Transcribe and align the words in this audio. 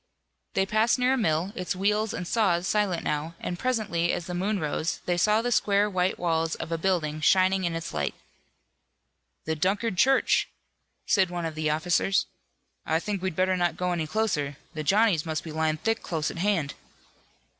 They 0.55 0.65
passed 0.65 0.97
near 0.97 1.13
a 1.13 1.15
mill, 1.15 1.51
its 1.55 1.75
wheels 1.75 2.11
and 2.11 2.27
saws 2.27 2.67
silent 2.67 3.03
now, 3.03 3.35
and 3.39 3.59
presently 3.59 4.11
as 4.13 4.25
the 4.25 4.33
moon 4.33 4.59
rose 4.59 4.99
they 5.05 5.15
saw 5.15 5.43
the 5.43 5.51
square 5.51 5.87
white 5.87 6.17
walls 6.17 6.55
of 6.55 6.71
a 6.71 6.77
building 6.79 7.21
shining 7.21 7.65
in 7.65 7.75
its 7.75 7.93
light. 7.93 8.15
"The 9.45 9.55
Dunkard 9.55 9.99
church," 9.99 10.47
said 11.05 11.29
one 11.29 11.45
of 11.45 11.53
the 11.53 11.69
officers. 11.69 12.25
"I 12.83 12.99
think 12.99 13.21
we'd 13.21 13.35
better 13.35 13.55
not 13.55 13.77
go 13.77 13.91
any 13.91 14.07
closer. 14.07 14.57
The 14.73 14.81
Johnnies 14.83 15.23
must 15.23 15.43
be 15.43 15.51
lying 15.51 15.77
thick 15.77 16.01
close 16.01 16.31
at 16.31 16.37
hand." 16.39 16.73